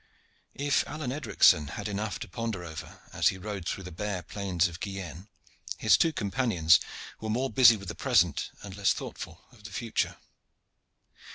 If 0.55 0.83
Alleyne 0.87 1.11
Edricson 1.11 1.67
had 1.77 1.87
enough 1.87 2.17
to 2.21 2.27
ponder 2.27 2.63
over 2.63 3.03
as 3.13 3.27
he 3.27 3.37
rode 3.37 3.67
through 3.67 3.83
the 3.83 3.91
bare 3.91 4.23
plains 4.23 4.67
of 4.67 4.79
Guienne, 4.79 5.27
his 5.77 5.95
two 5.95 6.11
companions 6.11 6.79
were 7.19 7.29
more 7.29 7.51
busy 7.51 7.77
with 7.77 7.87
the 7.87 7.93
present 7.93 8.49
and 8.63 8.75
less 8.75 8.93
thoughtful 8.93 9.43
of 9.51 9.63
the 9.63 9.69
future. 9.71 10.17